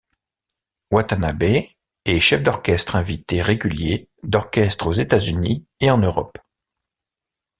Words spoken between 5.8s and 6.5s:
en Europe.